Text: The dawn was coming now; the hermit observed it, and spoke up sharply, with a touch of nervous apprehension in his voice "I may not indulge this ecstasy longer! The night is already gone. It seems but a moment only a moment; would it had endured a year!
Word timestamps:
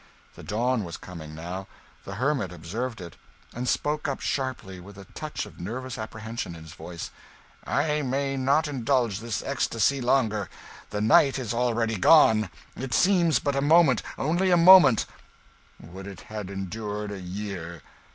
The 0.33 0.41
dawn 0.41 0.83
was 0.83 0.97
coming 0.97 1.35
now; 1.35 1.67
the 2.05 2.15
hermit 2.15 2.51
observed 2.51 3.01
it, 3.01 3.17
and 3.53 3.69
spoke 3.69 4.07
up 4.07 4.19
sharply, 4.19 4.79
with 4.79 4.97
a 4.97 5.05
touch 5.05 5.45
of 5.45 5.59
nervous 5.59 5.95
apprehension 5.95 6.55
in 6.55 6.63
his 6.63 6.73
voice 6.73 7.11
"I 7.67 8.01
may 8.01 8.35
not 8.35 8.67
indulge 8.67 9.19
this 9.19 9.43
ecstasy 9.43 10.01
longer! 10.01 10.49
The 10.89 11.01
night 11.01 11.37
is 11.37 11.53
already 11.53 11.97
gone. 11.97 12.49
It 12.75 12.95
seems 12.95 13.37
but 13.37 13.55
a 13.55 13.61
moment 13.61 14.01
only 14.17 14.49
a 14.49 14.57
moment; 14.57 15.05
would 15.79 16.07
it 16.07 16.21
had 16.21 16.49
endured 16.49 17.11
a 17.11 17.19
year! 17.19 17.83